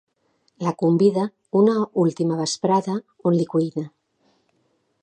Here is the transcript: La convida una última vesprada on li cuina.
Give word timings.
La 0.67 0.71
convida 0.83 1.25
una 1.61 1.75
última 2.05 2.41
vesprada 2.41 2.99
on 3.31 3.39
li 3.39 3.47
cuina. 3.55 3.87